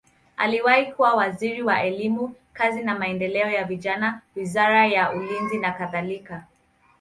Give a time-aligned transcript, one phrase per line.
[0.37, 6.43] Aliwahi kuwa waziri wa elimu, kazi na maendeleo ya vijana, wizara ya ulinzi nakadhalika.